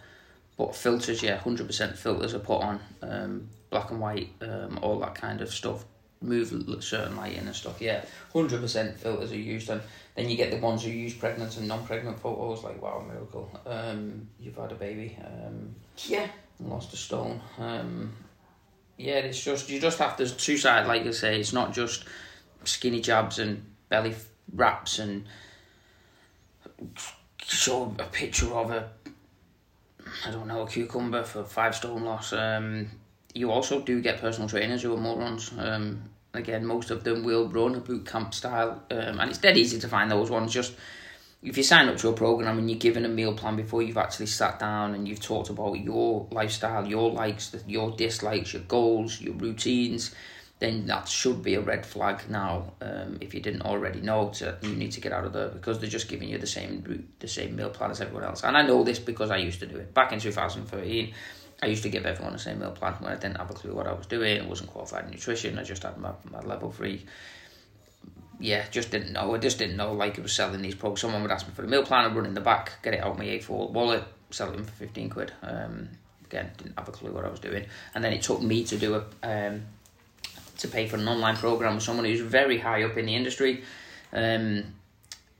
but 0.59 0.75
filters, 0.75 1.23
yeah, 1.23 1.37
hundred 1.37 1.67
percent 1.67 1.97
filters 1.97 2.33
are 2.35 2.39
put 2.39 2.61
on. 2.61 2.79
Um, 3.01 3.49
black 3.69 3.89
and 3.91 3.99
white, 3.99 4.29
um, 4.41 4.77
all 4.81 4.99
that 4.99 5.15
kind 5.15 5.41
of 5.41 5.51
stuff. 5.51 5.85
Move 6.21 6.53
certain 6.83 7.15
lighting 7.15 7.47
and 7.47 7.55
stuff. 7.55 7.79
Yeah, 7.79 8.03
hundred 8.33 8.59
percent 8.59 8.99
filters 8.99 9.31
are 9.31 9.37
used, 9.37 9.69
and 9.69 9.81
then 10.15 10.29
you 10.29 10.35
get 10.35 10.51
the 10.51 10.57
ones 10.57 10.83
who 10.83 10.89
use 10.89 11.13
pregnant 11.13 11.55
and 11.55 11.65
non-pregnant 11.65 12.19
photos. 12.19 12.63
Like 12.63 12.81
wow, 12.81 13.01
miracle! 13.07 13.49
Um, 13.65 14.27
you've 14.37 14.57
had 14.57 14.73
a 14.73 14.75
baby. 14.75 15.17
Um, 15.23 15.73
yeah 16.07 16.27
lost 16.59 16.93
a 16.93 16.97
stone. 16.97 17.41
Um, 17.57 18.11
yeah, 18.97 19.19
it's 19.19 19.41
just 19.41 19.69
you 19.69 19.79
just 19.79 19.99
have 19.99 20.17
to 20.17 20.29
two 20.29 20.57
sides, 20.57 20.87
like 20.87 21.05
I 21.05 21.11
say. 21.11 21.39
It's 21.39 21.53
not 21.53 21.73
just 21.73 22.05
skinny 22.65 23.01
jabs 23.01 23.39
and 23.39 23.63
belly 23.87 24.15
wraps 24.53 24.99
and 24.99 25.25
show 27.45 27.95
a 27.97 28.03
picture 28.03 28.53
of 28.53 28.71
a 28.71 28.89
I 30.25 30.31
don't 30.31 30.47
know 30.47 30.61
a 30.61 30.67
cucumber 30.67 31.23
for 31.23 31.43
five 31.43 31.75
stone 31.75 32.03
loss. 32.03 32.33
Um, 32.33 32.89
you 33.33 33.51
also 33.51 33.81
do 33.81 34.01
get 34.01 34.19
personal 34.19 34.49
trainers 34.49 34.81
who 34.81 34.93
are 34.93 34.97
morons. 34.97 35.51
Um, 35.57 36.09
again, 36.33 36.65
most 36.65 36.91
of 36.91 37.03
them 37.03 37.23
will 37.23 37.47
run 37.47 37.75
a 37.75 37.79
boot 37.79 38.05
camp 38.05 38.33
style, 38.33 38.83
um, 38.91 39.19
and 39.19 39.29
it's 39.29 39.39
dead 39.39 39.57
easy 39.57 39.79
to 39.79 39.87
find 39.87 40.11
those 40.11 40.29
ones. 40.29 40.53
Just 40.53 40.73
if 41.41 41.55
you 41.55 41.63
sign 41.63 41.87
up 41.87 41.97
to 41.97 42.09
a 42.09 42.13
program 42.13 42.57
and 42.57 42.69
you're 42.69 42.79
given 42.79 43.05
a 43.05 43.09
meal 43.09 43.33
plan 43.33 43.55
before 43.55 43.81
you've 43.81 43.97
actually 43.97 44.25
sat 44.25 44.59
down 44.59 44.93
and 44.93 45.07
you've 45.07 45.21
talked 45.21 45.49
about 45.49 45.73
your 45.73 46.27
lifestyle, 46.31 46.85
your 46.85 47.11
likes, 47.11 47.55
your 47.65 47.91
dislikes, 47.91 48.53
your 48.53 48.63
goals, 48.63 49.21
your 49.21 49.35
routines, 49.35 50.13
then 50.59 50.85
that 50.87 51.07
should 51.07 51.41
be 51.41 51.55
a 51.55 51.61
red 51.61 51.85
flag 51.85 52.29
now. 52.29 52.73
Um, 52.81 53.17
if 53.21 53.33
you 53.33 53.39
didn't 53.39 53.61
already 53.61 54.01
know, 54.01 54.29
to, 54.35 54.57
you 54.61 54.75
need 54.75 54.91
to 54.91 55.01
get 55.01 55.13
out 55.13 55.25
of 55.25 55.33
there 55.33 55.49
because 55.49 55.79
they're 55.79 55.89
just 55.89 56.09
giving 56.09 56.29
you 56.29 56.37
the 56.37 56.47
same 56.47 57.07
the 57.19 57.27
same 57.27 57.55
meal 57.55 57.69
plan 57.69 57.91
as 57.91 58.01
everyone 58.01 58.25
else. 58.25 58.43
And 58.43 58.57
I 58.57 58.63
know 58.63 58.83
this 58.83 58.99
because 58.99 59.31
I 59.31 59.37
used 59.37 59.59
to 59.61 59.65
do 59.65 59.77
it 59.77 59.93
back 59.93 60.11
in 60.11 60.19
2013. 60.19 61.13
I 61.61 61.65
used 61.65 61.83
to 61.83 61.89
give 61.89 62.05
everyone 62.05 62.33
the 62.33 62.39
same 62.39 62.59
meal 62.59 62.71
plan 62.71 62.93
when 62.99 63.11
I 63.11 63.15
didn't 63.15 63.37
have 63.37 63.49
a 63.49 63.53
clue 63.53 63.73
what 63.73 63.87
I 63.87 63.93
was 63.93 64.05
doing. 64.05 64.41
I 64.41 64.45
wasn't 64.45 64.69
qualified 64.69 65.05
in 65.05 65.11
nutrition. 65.11 65.59
I 65.59 65.63
just 65.63 65.83
had 65.83 65.97
my, 65.97 66.11
my 66.31 66.39
level 66.41 66.71
three 66.71 67.05
yeah, 68.39 68.65
just 68.71 68.89
didn't 68.89 69.11
know. 69.11 69.35
I 69.35 69.37
just 69.37 69.59
didn't 69.59 69.75
know 69.75 69.93
like 69.93 70.17
it 70.17 70.21
was 70.21 70.33
selling 70.33 70.61
these 70.61 70.75
products. 70.75 71.01
Someone 71.01 71.21
would 71.21 71.31
ask 71.31 71.45
me 71.45 71.53
for 71.53 71.61
the 71.61 71.67
meal 71.67 71.83
plan, 71.83 72.05
I'd 72.05 72.15
run 72.15 72.25
in 72.25 72.33
the 72.33 72.41
back, 72.41 72.81
get 72.81 72.93
it 72.93 73.01
out 73.01 73.11
of 73.11 73.17
my 73.17 73.25
A4 73.25 73.71
wallet, 73.71 74.03
sell 74.31 74.51
them 74.51 74.63
for 74.63 74.71
15 74.71 75.09
quid. 75.09 75.33
Um, 75.43 75.89
again, 76.25 76.51
didn't 76.57 76.77
have 76.77 76.87
a 76.87 76.91
clue 76.91 77.11
what 77.11 77.25
I 77.25 77.29
was 77.29 77.39
doing. 77.39 77.65
And 77.93 78.03
then 78.03 78.13
it 78.13 78.21
took 78.21 78.41
me 78.41 78.63
to 78.63 78.77
do 78.77 78.95
a, 78.95 79.03
um, 79.23 79.63
to 80.59 80.67
pay 80.67 80.87
for 80.87 80.97
an 80.97 81.07
online 81.07 81.35
program 81.35 81.75
with 81.75 81.83
someone 81.83 82.05
who's 82.05 82.21
very 82.21 82.57
high 82.57 82.83
up 82.83 82.97
in 82.97 83.05
the 83.05 83.15
industry. 83.15 83.63
Um, 84.13 84.63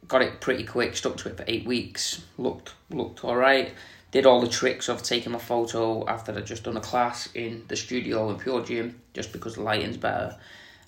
got 0.08 0.22
it 0.22 0.42
pretty 0.42 0.64
quick, 0.64 0.96
stuck 0.96 1.18
to 1.18 1.30
it 1.30 1.38
for 1.38 1.46
eight 1.48 1.66
weeks, 1.66 2.24
looked, 2.38 2.74
looked 2.90 3.24
all 3.24 3.36
right. 3.36 3.72
Did 4.12 4.26
all 4.26 4.42
the 4.42 4.50
tricks 4.50 4.90
of 4.90 5.04
taking 5.04 5.36
a 5.36 5.40
photo 5.40 6.08
after 6.08 6.32
I'd 6.32 6.46
just 6.46 6.64
done 6.64 6.78
a 6.78 6.82
class 6.82 7.30
in 7.36 7.64
the 7.68 7.76
studio 7.76 8.32
in 8.32 8.38
Pure 8.38 8.66
Gym, 8.66 9.00
just 9.14 9.32
because 9.32 9.56
the 9.56 9.62
lighting's 9.62 9.98
better 9.98 10.36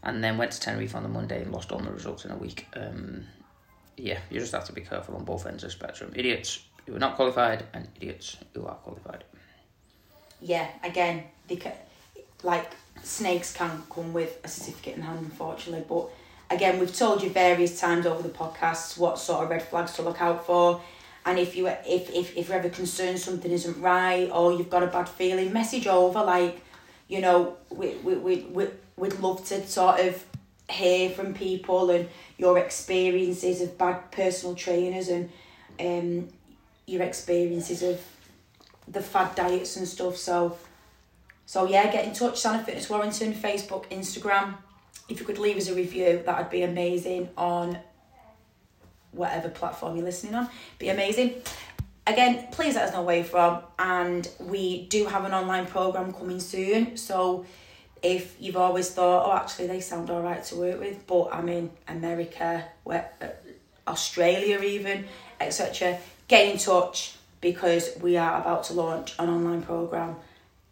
and 0.03 0.23
then 0.23 0.37
went 0.37 0.51
to 0.51 0.59
Tenerife 0.59 0.95
on 0.95 1.03
the 1.03 1.09
Monday 1.09 1.41
and 1.41 1.51
lost 1.51 1.71
all 1.71 1.79
my 1.79 1.89
results 1.89 2.25
in 2.25 2.31
a 2.31 2.37
week. 2.37 2.67
Um, 2.75 3.23
yeah, 3.97 4.19
you 4.29 4.39
just 4.39 4.51
have 4.53 4.65
to 4.65 4.73
be 4.73 4.81
careful 4.81 5.15
on 5.15 5.23
both 5.23 5.45
ends 5.45 5.63
of 5.63 5.69
the 5.69 5.75
spectrum. 5.75 6.11
Idiots 6.15 6.63
who 6.85 6.95
are 6.95 6.99
not 6.99 7.15
qualified 7.15 7.65
and 7.73 7.87
idiots 7.99 8.37
who 8.53 8.65
are 8.65 8.75
qualified. 8.75 9.23
yeah, 10.41 10.67
again, 10.83 11.23
ca 11.47 11.73
like 12.43 12.71
snakes 13.03 13.53
can 13.53 13.83
come 13.89 14.13
with 14.13 14.39
a 14.43 14.47
certificate 14.47 14.95
in 14.97 15.01
hand, 15.01 15.19
unfortunately. 15.19 15.85
But 15.87 16.09
again, 16.49 16.79
we've 16.79 16.95
told 16.95 17.23
you 17.23 17.29
various 17.29 17.79
times 17.79 18.05
over 18.05 18.21
the 18.21 18.29
podcasts 18.29 18.97
what 18.97 19.19
sort 19.19 19.43
of 19.43 19.49
red 19.49 19.63
flags 19.63 19.93
to 19.93 20.01
look 20.01 20.21
out 20.21 20.45
for. 20.45 20.81
And 21.25 21.37
if 21.37 21.55
you 21.55 21.67
if 21.67 22.09
if, 22.09 22.35
if 22.35 22.49
you're 22.49 22.57
ever 22.57 22.69
concerned 22.69 23.19
something 23.19 23.51
isn't 23.51 23.79
right 23.81 24.29
or 24.31 24.53
you've 24.53 24.69
got 24.69 24.83
a 24.83 24.87
bad 24.87 25.07
feeling, 25.07 25.53
message 25.53 25.87
over 25.87 26.23
like, 26.23 26.61
you 27.07 27.21
know, 27.21 27.57
we 27.69 27.95
we 28.03 28.15
we, 28.15 28.35
we 28.51 28.67
we'd 28.97 29.19
love 29.19 29.45
to 29.45 29.67
sort 29.67 29.99
of 29.99 30.23
hear 30.69 31.09
from 31.09 31.33
people 31.33 31.89
and 31.89 32.07
your 32.37 32.57
experiences 32.57 33.61
of 33.61 33.77
bad 33.77 34.09
personal 34.11 34.55
trainers 34.55 35.09
and 35.09 35.29
um 35.79 36.29
your 36.87 37.03
experiences 37.03 37.83
of 37.83 38.01
the 38.87 39.01
fad 39.01 39.35
diets 39.35 39.75
and 39.77 39.87
stuff. 39.87 40.17
So 40.17 40.57
so 41.51 41.67
yeah, 41.67 41.91
get 41.91 42.05
in 42.05 42.13
touch, 42.13 42.39
Santa 42.39 42.63
Fitness 42.63 42.89
Warrington, 42.89 43.33
Facebook, 43.33 43.85
Instagram. 43.89 44.55
If 45.09 45.19
you 45.19 45.25
could 45.25 45.37
leave 45.37 45.57
us 45.57 45.67
a 45.67 45.75
review, 45.75 46.23
that'd 46.25 46.49
be 46.49 46.61
amazing 46.61 47.27
on 47.35 47.77
whatever 49.11 49.49
platform 49.49 49.97
you're 49.97 50.05
listening 50.05 50.33
on. 50.33 50.47
Be 50.79 50.87
amazing. 50.87 51.41
Again, 52.07 52.47
please 52.53 52.75
let 52.75 52.85
us 52.85 52.93
know 52.93 53.01
where 53.01 53.17
you're 53.17 53.25
from, 53.25 53.63
and 53.77 54.29
we 54.39 54.85
do 54.85 55.07
have 55.07 55.25
an 55.25 55.33
online 55.33 55.65
program 55.65 56.13
coming 56.13 56.39
soon. 56.39 56.95
So 56.95 57.45
if 58.01 58.33
you've 58.39 58.55
always 58.55 58.89
thought, 58.91 59.27
oh, 59.27 59.35
actually 59.35 59.67
they 59.67 59.81
sound 59.81 60.09
all 60.09 60.21
right 60.21 60.41
to 60.45 60.55
work 60.55 60.79
with, 60.79 61.05
but 61.05 61.33
I'm 61.33 61.49
in 61.49 61.69
America, 61.89 62.63
where, 62.85 63.11
uh, 63.21 63.27
Australia, 63.89 64.61
even 64.61 65.03
etc. 65.41 65.99
Get 66.29 66.49
in 66.49 66.57
touch 66.57 67.17
because 67.41 67.89
we 67.99 68.15
are 68.15 68.39
about 68.39 68.63
to 68.65 68.73
launch 68.73 69.15
an 69.19 69.27
online 69.27 69.63
program 69.63 70.15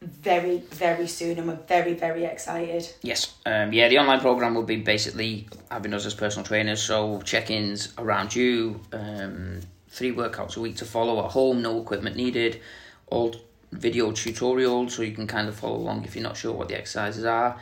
very 0.01 0.58
very 0.58 1.08
soon, 1.08 1.38
and 1.38 1.48
we're 1.48 1.56
very 1.68 1.94
very 1.94 2.24
excited. 2.24 2.88
Yes, 3.01 3.34
um, 3.46 3.74
yeah, 3.74 3.89
the 3.89 3.98
online 3.98 4.20
program 4.20 4.56
will 4.56 4.63
be 4.63 4.77
basically 4.77 5.48
having 5.70 5.94
us 5.94 6.06
as 6.06 6.13
personal 6.13 6.46
trainers, 6.46 6.82
so 6.82 7.22
check 7.22 7.50
ins 7.50 7.94
around 7.98 8.36
you, 8.36 8.79
um, 8.94 9.60
three 9.89 10.13
workouts 10.13 10.58
a 10.58 10.62
week 10.62 10.77
to 10.77 10.86
follow 10.86 11.24
at 11.25 11.32
home, 11.32 11.62
no 11.62 11.82
equipment 11.82 12.15
needed, 12.15 12.62
all 13.08 13.36
video 13.72 14.12
tutorials 14.12 14.91
so 14.91 15.01
you 15.01 15.12
can 15.12 15.27
kind 15.27 15.48
of 15.48 15.56
follow 15.56 15.75
along 15.75 16.03
if 16.06 16.15
you're 16.15 16.24
not 16.24 16.38
sure 16.38 16.53
what 16.53 16.68
the 16.68 16.77
exercises 16.77 17.25
are. 17.25 17.60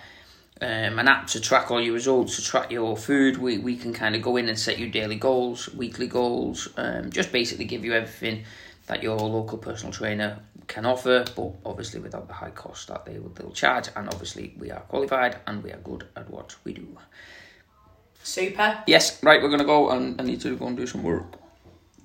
Um, 0.59 0.97
an 0.97 1.07
app 1.07 1.27
to 1.27 1.39
track 1.39 1.69
all 1.69 1.79
your 1.79 1.93
results, 1.93 2.37
to 2.37 2.43
track 2.43 2.71
your 2.71 2.97
food. 2.97 3.37
We, 3.37 3.59
we 3.59 3.75
can 3.75 3.93
kind 3.93 4.15
of 4.15 4.23
go 4.23 4.37
in 4.37 4.49
and 4.49 4.57
set 4.57 4.79
you 4.79 4.89
daily 4.89 5.15
goals, 5.15 5.71
weekly 5.75 6.07
goals, 6.07 6.67
um, 6.77 7.11
just 7.11 7.31
basically 7.31 7.65
give 7.65 7.85
you 7.85 7.93
everything 7.93 8.43
that 8.87 9.03
your 9.03 9.19
local 9.19 9.59
personal 9.59 9.93
trainer 9.93 10.39
can 10.67 10.85
offer, 10.85 11.25
but 11.35 11.51
obviously 11.65 11.99
without 11.99 12.27
the 12.27 12.33
high 12.33 12.51
cost 12.51 12.87
that 12.89 13.05
they 13.05 13.19
will 13.19 13.29
they'll 13.29 13.51
charge. 13.51 13.89
And 13.95 14.07
obviously 14.07 14.53
we 14.57 14.71
are 14.71 14.81
qualified 14.81 15.37
and 15.47 15.63
we 15.63 15.71
are 15.71 15.77
good 15.77 16.05
at 16.15 16.29
what 16.29 16.55
we 16.63 16.73
do. 16.73 16.87
Super. 18.23 18.83
Yes, 18.87 19.23
right, 19.23 19.41
we're 19.41 19.49
gonna 19.49 19.63
go 19.63 19.89
and 19.91 20.19
I 20.19 20.23
need 20.25 20.41
to 20.41 20.55
go 20.57 20.67
and 20.67 20.75
do 20.75 20.85
some 20.85 21.03
work. 21.03 21.37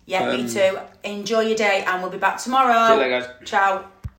Yeah, 0.07 0.29
Um, 0.29 0.45
me 0.47 0.53
too. 0.53 0.79
Enjoy 1.05 1.41
your 1.41 1.57
day, 1.57 1.85
and 1.87 2.03
we'll 2.03 2.11
be 2.11 2.19
back 2.19 2.37
tomorrow. 2.39 2.89
See 2.89 2.95
you 2.95 3.01
later, 3.01 3.21
guys. 3.21 3.49
Ciao. 3.49 3.85